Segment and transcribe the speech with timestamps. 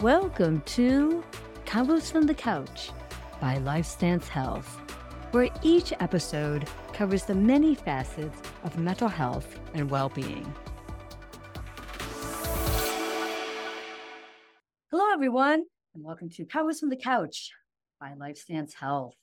[0.00, 1.22] Welcome to
[1.66, 2.90] Convos from the Couch
[3.38, 4.80] by LifeStance Health,
[5.32, 10.54] where each episode covers the many facets of mental health and well being.
[14.90, 17.50] Hello, everyone, and welcome to Convos from the Couch
[18.00, 19.16] by LifeStance Health.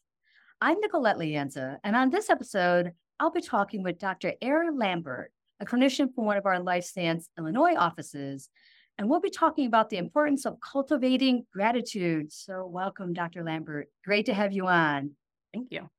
[0.61, 4.33] I'm Nicholette Lianza, and on this episode, I'll be talking with Dr.
[4.43, 8.51] Ara Lambert, a clinician from one of our LifeStance Illinois offices
[8.97, 12.31] and we'll be talking about the importance of cultivating gratitude.
[12.31, 13.43] So, welcome, Dr.
[13.43, 13.89] Lambert.
[14.03, 15.11] Great to have you on.
[15.53, 15.89] Thank you.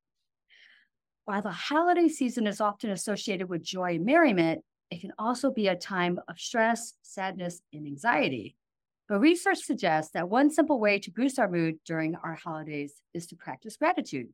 [1.24, 5.68] While the holiday season is often associated with joy and merriment, it can also be
[5.68, 8.56] a time of stress, sadness, and anxiety.
[9.08, 13.26] But research suggests that one simple way to boost our mood during our holidays is
[13.28, 14.28] to practice gratitude.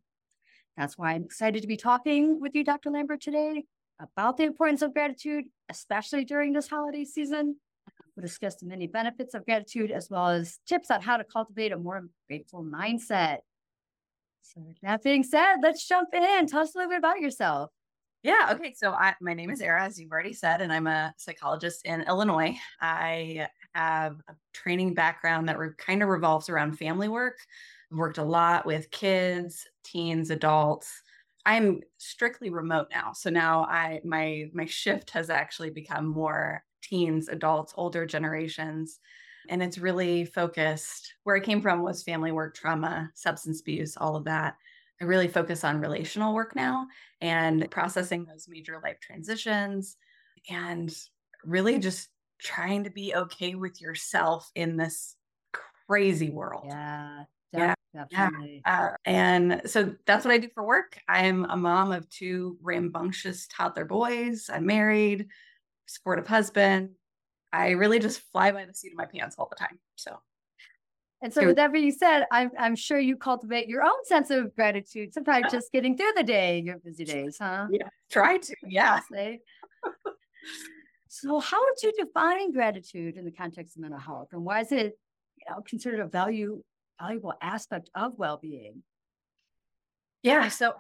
[0.77, 2.91] That's why I'm excited to be talking with you, Dr.
[2.91, 3.65] Lambert, today
[4.01, 7.57] about the importance of gratitude, especially during this holiday season.
[8.17, 11.73] We'll discuss the many benefits of gratitude as well as tips on how to cultivate
[11.73, 13.39] a more grateful mindset.
[14.43, 16.47] So, that being said, let's jump in.
[16.47, 17.71] Tell us a little bit about yourself.
[18.23, 18.51] Yeah.
[18.53, 18.75] Okay.
[18.77, 22.03] So, I, my name is Ara, as you've already said, and I'm a psychologist in
[22.03, 22.57] Illinois.
[22.81, 27.39] I have a training background that re- kind of revolves around family work.
[27.91, 31.03] I've worked a lot with kids, teens, adults.
[31.47, 33.13] I'm strictly remote now.
[33.13, 39.01] So now I my my shift has actually become more teens, adults, older generations.
[39.49, 44.17] And it's really focused where I came from was family work, trauma, substance abuse, all
[44.17, 44.57] of that.
[45.01, 46.87] I really focus on relational work now
[47.21, 49.97] and processing those major life transitions
[50.49, 50.95] and
[51.45, 52.09] really just
[52.41, 55.17] trying to be okay with yourself in this
[55.87, 56.67] crazy world.
[56.69, 57.25] Yeah.
[57.53, 58.63] Yeah, definitely.
[58.67, 58.85] Yeah.
[58.87, 60.99] Uh, and so that's what I do for work.
[61.09, 64.51] I'm a mom of two rambunctious toddler boys.
[64.53, 65.29] I'm married,
[65.87, 66.91] supportive husband.
[67.53, 69.79] I really just fly by the seat of my pants all the time.
[69.97, 70.19] So,
[71.23, 74.55] and so, with that being said, I'm, I'm sure you cultivate your own sense of
[74.55, 77.67] gratitude, sometimes just getting through the day, your busy days, huh?
[77.71, 78.55] Yeah, try to.
[78.67, 79.01] Yeah.
[81.09, 84.73] so, how would you define gratitude in the context of mental health, and why is
[84.73, 84.99] it,
[85.39, 86.63] you know, considered a value
[87.01, 88.83] valuable aspect of well being?
[90.23, 90.49] Yeah.
[90.49, 90.75] So,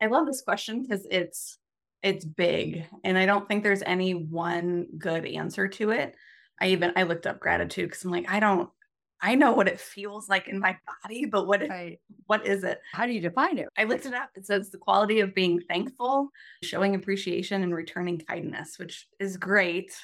[0.00, 1.58] I love this question because it's
[2.02, 6.14] it's big and i don't think there's any one good answer to it.
[6.60, 8.70] I even i looked up gratitude because i'm like i don't
[9.20, 11.98] i know what it feels like in my body but what right.
[12.26, 12.80] what is it?
[12.92, 13.68] How do you define it?
[13.76, 14.30] I looked it up.
[14.36, 16.30] It says the quality of being thankful
[16.62, 19.96] showing appreciation and returning kindness which is great.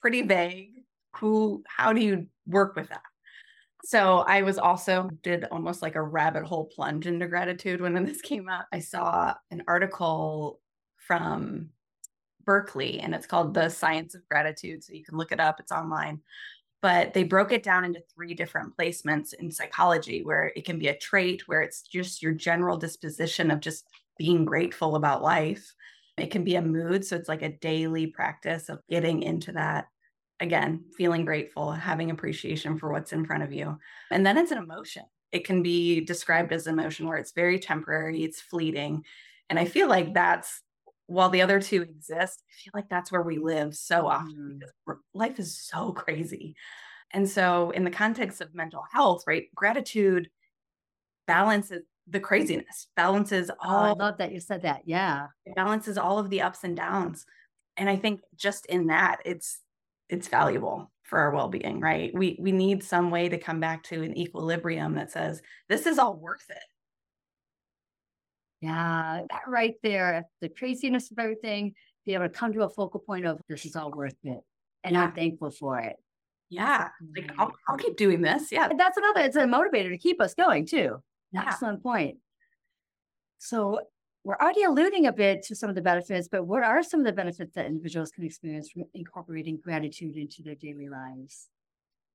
[0.00, 0.72] Pretty vague.
[1.16, 3.02] Who how do you work with that?
[3.84, 8.22] So I was also did almost like a rabbit hole plunge into gratitude when this
[8.22, 8.64] came out.
[8.72, 10.60] I saw an article
[11.06, 11.70] from
[12.44, 14.84] Berkeley, and it's called The Science of Gratitude.
[14.84, 16.20] So you can look it up, it's online.
[16.82, 20.88] But they broke it down into three different placements in psychology where it can be
[20.88, 23.86] a trait, where it's just your general disposition of just
[24.18, 25.74] being grateful about life.
[26.18, 27.04] It can be a mood.
[27.04, 29.86] So it's like a daily practice of getting into that
[30.40, 33.78] again, feeling grateful, having appreciation for what's in front of you.
[34.10, 35.04] And then it's an emotion.
[35.32, 39.04] It can be described as emotion where it's very temporary, it's fleeting.
[39.48, 40.60] And I feel like that's
[41.06, 44.60] while the other two exist, I feel like that's where we live so often mm.
[44.60, 46.54] because life is so crazy.
[47.12, 50.28] And so, in the context of mental health, right, gratitude
[51.26, 53.80] balances the craziness, balances all.
[53.80, 54.82] Oh, I love that you said that.
[54.84, 57.24] Yeah, balances all of the ups and downs.
[57.76, 59.60] And I think just in that, it's
[60.08, 62.12] it's valuable for our well-being, right?
[62.14, 65.98] We we need some way to come back to an equilibrium that says this is
[65.98, 66.62] all worth it
[68.64, 71.74] yeah, that right there, the craziness of everything,
[72.06, 74.40] be able to come to a focal point of this is all worth it.
[74.82, 75.04] And yeah.
[75.04, 75.96] I'm thankful for it.
[76.48, 76.88] Yeah.
[77.14, 78.50] Like I'll, I'll keep doing this.
[78.50, 78.68] Yeah.
[78.70, 81.02] And that's another, it's a motivator to keep us going too.
[81.32, 81.44] Yeah.
[81.46, 82.16] Excellent point.
[83.38, 83.80] So
[84.24, 87.06] we're already alluding a bit to some of the benefits, but what are some of
[87.06, 91.48] the benefits that individuals can experience from incorporating gratitude into their daily lives?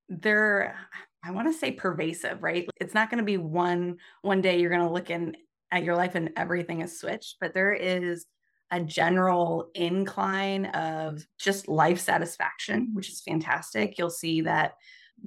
[0.08, 0.76] They're,
[1.24, 2.68] I want to say pervasive, right?
[2.82, 5.36] It's not going to be one one day you're going to look in
[5.72, 8.26] at your life and everything is switched, but there is
[8.72, 13.98] a general incline of just life satisfaction, which is fantastic.
[13.98, 14.74] You'll see that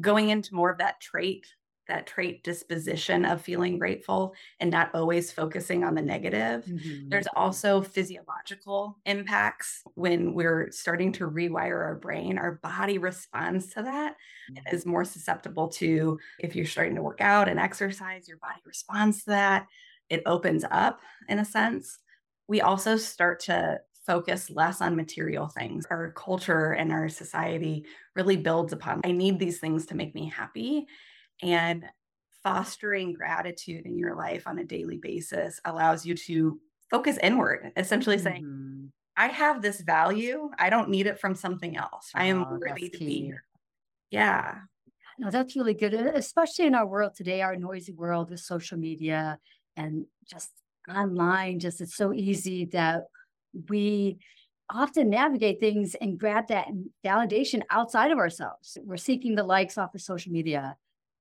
[0.01, 1.47] going into more of that trait,
[1.89, 6.65] that trait disposition of feeling grateful and not always focusing on the negative.
[6.65, 7.09] Mm-hmm.
[7.09, 12.39] There's also physiological impacts when we're starting to rewire our brain.
[12.39, 14.15] Our body responds to that
[14.51, 14.75] mm-hmm.
[14.75, 19.25] is more susceptible to if you're starting to work out and exercise, your body responds
[19.25, 19.67] to that
[20.13, 21.99] it opens up in a sense.
[22.47, 25.87] We also start to focus less on material things.
[25.91, 30.29] Our culture and our society really builds upon I need these things to make me
[30.29, 30.87] happy.
[31.41, 31.85] And
[32.43, 36.61] fostering gratitude in your life on a daily basis allows you to
[36.91, 38.25] focus inward, essentially mm-hmm.
[38.25, 40.51] saying, I have this value.
[40.59, 42.11] I don't need it from something else.
[42.15, 43.45] I am oh, worthy to be here.
[44.11, 44.57] Yeah.
[45.19, 49.39] No, that's really good, especially in our world today, our noisy world with social media
[49.77, 50.51] and just
[50.89, 51.59] online.
[51.59, 53.05] Just it's so easy that
[53.69, 54.19] we
[54.71, 56.69] often navigate things and grab that
[57.05, 58.79] validation outside of ourselves.
[58.83, 60.77] We're seeking the likes off of social media,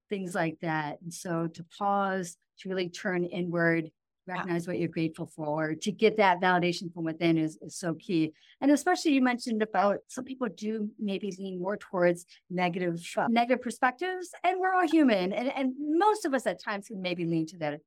[0.09, 1.01] things like that.
[1.01, 3.91] And so to pause, to really turn inward,
[4.27, 8.31] recognize what you're grateful for, to get that validation from within is, is so key.
[8.61, 14.29] And especially you mentioned about some people do maybe lean more towards negative negative perspectives,
[14.43, 17.57] and we're all human, and and most of us at times can maybe lean to
[17.57, 17.79] that.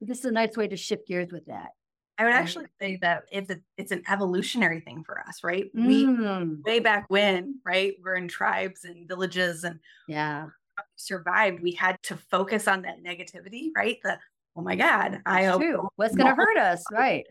[0.00, 1.70] This is a nice way to shift gears with that.
[2.18, 5.74] I would actually say that it's it's an evolutionary thing for us, right?
[5.74, 5.86] Mm.
[5.86, 7.94] We way back when, right?
[8.04, 10.48] We're in tribes and villages and yeah,
[10.96, 11.62] survived.
[11.62, 13.96] We had to focus on that negativity, right?
[14.04, 14.18] The
[14.54, 15.62] oh my God, I hope
[15.96, 17.24] what's going to hurt us, right?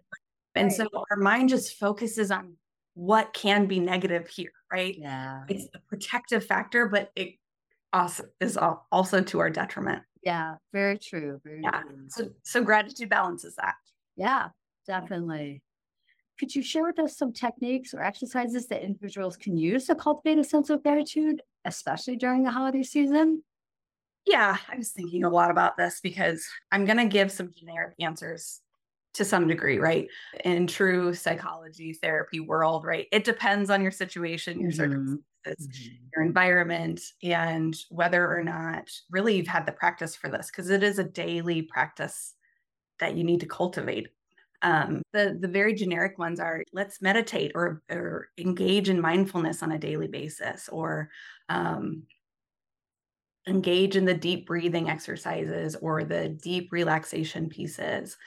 [0.55, 0.75] And right.
[0.75, 2.55] so our mind just focuses on
[2.95, 4.95] what can be negative here, right?
[4.97, 7.35] Yeah, it's a protective factor, but it
[7.93, 8.57] also is
[8.91, 10.01] also to our detriment.
[10.23, 11.39] Yeah, very true.
[11.43, 11.81] Very yeah.
[11.81, 12.05] True.
[12.09, 13.75] So so gratitude balances that.
[14.15, 14.49] Yeah,
[14.85, 15.61] definitely.
[16.39, 20.39] Could you share with us some techniques or exercises that individuals can use to cultivate
[20.39, 23.43] a sense of gratitude, especially during the holiday season?
[24.25, 27.95] Yeah, I was thinking a lot about this because I'm going to give some generic
[27.99, 28.61] answers
[29.19, 30.07] to some degree, right?
[30.43, 33.05] In true psychology therapy world, right?
[33.11, 34.77] It depends on your situation, your mm-hmm.
[34.77, 35.95] circumstances, mm-hmm.
[36.15, 40.83] your environment, and whether or not really you've had the practice for this, because it
[40.83, 42.33] is a daily practice
[42.99, 44.07] that you need to cultivate.
[44.61, 49.71] Um, the the very generic ones are let's meditate or or engage in mindfulness on
[49.71, 51.09] a daily basis, or
[51.47, 52.03] um,
[53.47, 58.17] engage in the deep breathing exercises or the deep relaxation pieces.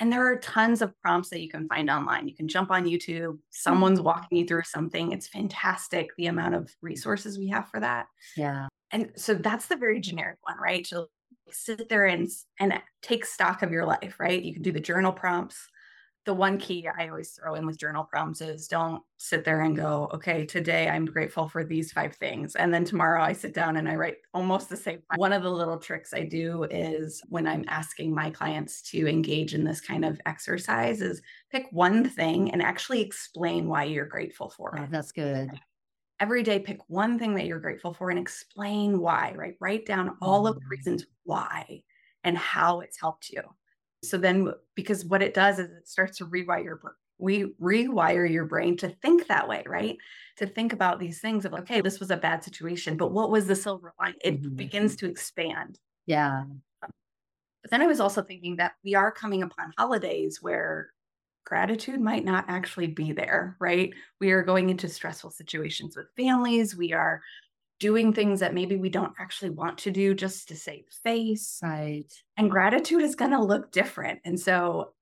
[0.00, 2.26] And there are tons of prompts that you can find online.
[2.26, 4.06] You can jump on YouTube, someone's mm-hmm.
[4.06, 5.12] walking you through something.
[5.12, 8.06] It's fantastic the amount of resources we have for that.
[8.36, 8.68] Yeah.
[8.90, 10.84] And so that's the very generic one, right?
[10.86, 11.06] To
[11.52, 14.42] sit there and and take stock of your life, right?
[14.42, 15.68] You can do the journal prompts
[16.26, 19.74] the one key I always throw in with journal prompts is don't sit there and
[19.74, 22.56] go, okay, today I'm grateful for these five things.
[22.56, 25.02] And then tomorrow I sit down and I write almost the same.
[25.16, 29.54] One of the little tricks I do is when I'm asking my clients to engage
[29.54, 34.50] in this kind of exercise is pick one thing and actually explain why you're grateful
[34.50, 34.90] for oh, it.
[34.90, 35.50] That's good.
[36.20, 39.54] Every day, pick one thing that you're grateful for and explain why, right?
[39.58, 40.70] Write down all of the mm.
[40.70, 41.82] reasons why
[42.24, 43.40] and how it's helped you.
[44.02, 46.80] So then, because what it does is it starts to rewire your
[47.18, 49.96] we rewire your brain to think that way, right?
[50.38, 53.46] To think about these things of okay, this was a bad situation, but what was
[53.46, 54.14] the silver line?
[54.22, 54.56] It mm-hmm.
[54.56, 55.78] begins to expand.
[56.06, 56.44] Yeah.
[56.80, 60.90] But then I was also thinking that we are coming upon holidays where
[61.44, 63.92] gratitude might not actually be there, right?
[64.18, 66.74] We are going into stressful situations with families.
[66.76, 67.20] We are
[67.80, 71.58] doing things that maybe we don't actually want to do just to save face.
[71.62, 72.04] Right.
[72.36, 74.20] And gratitude is going to look different.
[74.24, 74.92] And so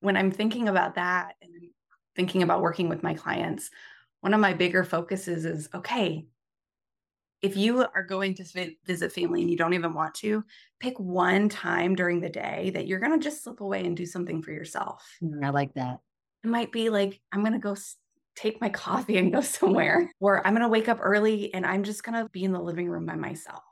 [0.00, 1.52] when I'm thinking about that and
[2.16, 3.70] thinking about working with my clients,
[4.22, 6.26] one of my bigger focuses is okay,
[7.42, 10.44] if you are going to visit family and you don't even want to,
[10.80, 14.06] pick one time during the day that you're going to just slip away and do
[14.06, 15.04] something for yourself.
[15.22, 15.98] Mm, I like that.
[16.44, 17.76] It might be like, I'm going to go
[18.36, 21.82] take my coffee and go somewhere, or I'm going to wake up early and I'm
[21.82, 23.62] just going to be in the living room by myself.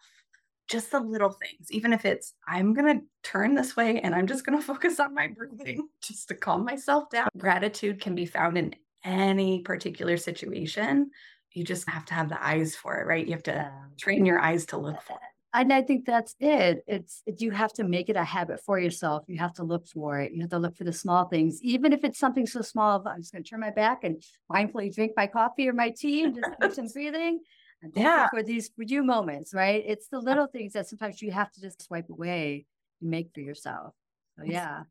[0.69, 4.27] Just the little things, even if it's I'm going to turn this way and I'm
[4.27, 7.29] just going to focus on my breathing just to calm myself down.
[7.37, 8.75] Gratitude can be found in
[9.05, 11.11] any particular situation.
[11.53, 13.27] You just have to have the eyes for it, right?
[13.27, 16.85] You have to train your eyes to look for it and I think that's it.
[16.87, 19.25] It's it, you have to make it a habit for yourself.
[19.27, 20.33] You have to look for it.
[20.33, 23.03] You have to look for the small things, even if it's something so small.
[23.07, 26.25] I'm just going to turn my back and mindfully drink my coffee or my tea
[26.25, 27.41] and just do some breathing.
[27.83, 29.83] And yeah, for these for you moments, right?
[29.87, 32.67] It's the little things that sometimes you have to just swipe away
[33.01, 33.95] and make for yourself.
[34.39, 34.83] So yeah.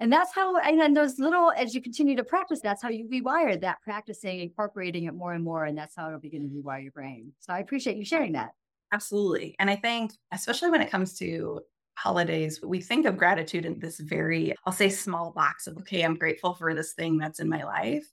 [0.00, 3.06] And that's how, and then those little, as you continue to practice, that's how you
[3.06, 5.66] rewire that practicing, incorporating it more and more.
[5.66, 7.34] And that's how it'll begin to rewire your brain.
[7.40, 8.52] So I appreciate you sharing that.
[8.92, 9.54] Absolutely.
[9.58, 11.60] And I think, especially when it comes to
[11.94, 16.16] holidays, we think of gratitude in this very, I'll say, small box of, okay, I'm
[16.16, 18.10] grateful for this thing that's in my life.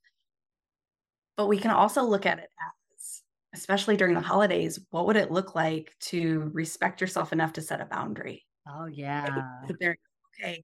[1.36, 2.50] But we can also look at it
[2.96, 3.22] as,
[3.54, 7.82] especially during the holidays, what would it look like to respect yourself enough to set
[7.82, 8.46] a boundary?
[8.68, 9.28] Oh, yeah.
[9.70, 9.98] Right?
[10.40, 10.64] okay,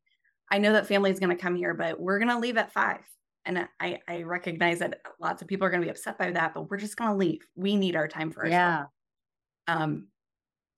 [0.52, 2.74] I know that family is going to come here, but we're going to leave at
[2.74, 3.02] five.
[3.46, 6.54] And I, I recognize that lots of people are going to be upset by that,
[6.54, 7.42] but we're just going to leave.
[7.56, 8.54] We need our time for ourselves.
[8.54, 8.84] Yeah.
[9.68, 10.08] Um,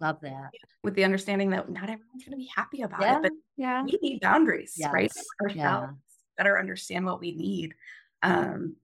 [0.02, 0.52] Love that.
[0.84, 3.16] with the understanding that not everyone's going to be happy about Yeah.
[3.18, 3.84] it, but Yeah.
[3.84, 5.10] we need boundaries, right?
[5.42, 5.92] Ourselves Yeah.
[6.38, 7.76] better understand what we need.
[8.22, 8.76] Um,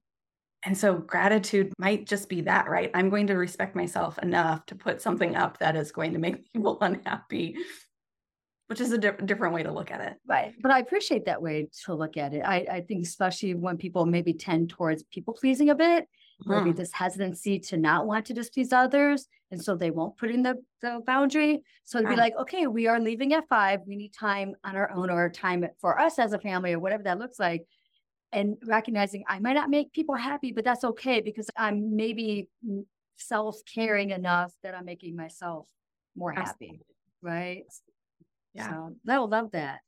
[0.63, 2.89] and so gratitude might just be that, right?
[2.93, 6.49] I'm going to respect myself enough to put something up that is going to make
[6.53, 7.57] people unhappy,
[8.67, 10.17] which is a di- different way to look at it.
[10.25, 10.53] Right.
[10.61, 12.41] But I appreciate that way to look at it.
[12.45, 16.07] I, I think especially when people maybe tend towards people pleasing a bit,
[16.45, 19.27] maybe this hesitancy to not want to displease others.
[19.51, 21.61] And so they won't put in the, the boundary.
[21.83, 23.81] So to be like, okay, we are leaving at five.
[23.85, 27.03] We need time on our own or time for us as a family or whatever
[27.03, 27.65] that looks like.
[28.31, 32.47] And recognizing I might not make people happy, but that's okay because I'm maybe
[33.17, 35.67] self caring enough that I'm making myself
[36.15, 36.49] more happy.
[36.49, 36.85] Absolutely.
[37.21, 37.63] Right.
[38.53, 38.69] Yeah.
[38.69, 39.81] So I will love that.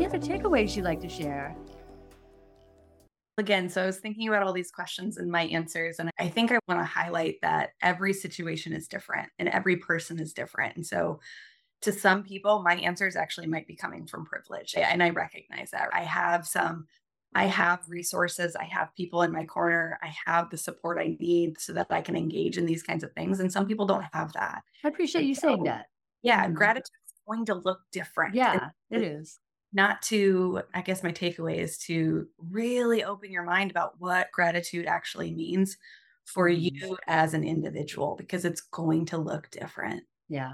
[0.00, 1.54] Any other takeaways you'd like to share?
[3.36, 6.50] Again, so I was thinking about all these questions and my answers, and I think
[6.50, 10.74] I want to highlight that every situation is different and every person is different.
[10.76, 11.20] And so,
[11.82, 15.90] to some people, my answers actually might be coming from privilege, and I recognize that.
[15.92, 16.86] I have some,
[17.34, 21.60] I have resources, I have people in my corner, I have the support I need
[21.60, 23.38] so that I can engage in these kinds of things.
[23.38, 24.62] And some people don't have that.
[24.82, 25.88] I appreciate you saying that.
[26.22, 26.54] Yeah, Mhm.
[26.54, 28.34] gratitude is going to look different.
[28.34, 29.38] Yeah, it is.
[29.72, 34.86] Not to i guess my takeaway is to really open your mind about what gratitude
[34.86, 35.76] actually means
[36.24, 36.94] for you mm-hmm.
[37.06, 40.52] as an individual because it's going to look different Yeah,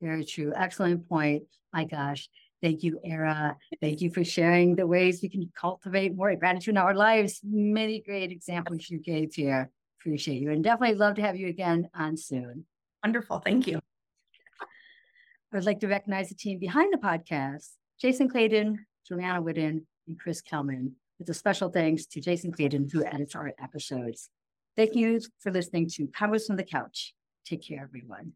[0.00, 0.52] very true.
[0.54, 1.44] Excellent point.
[1.72, 2.28] My gosh.
[2.60, 3.56] Thank you, Ara.
[3.80, 7.40] Thank you for sharing the ways we can cultivate more gratitude in our lives.
[7.44, 9.70] Many great examples you gave here.
[10.00, 12.64] Appreciate you and definitely love to have you again on soon.
[13.04, 13.80] wonderful thank you
[15.52, 17.70] I'd like to recognize the team behind the podcast
[18.00, 23.04] Jason Clayton, Juliana Whitten, and Chris Kelman, with a special thanks to Jason Clayton, who
[23.04, 24.30] edits our episodes.
[24.76, 27.14] Thank you for listening to Convos from the Couch.
[27.44, 28.34] Take care, everyone.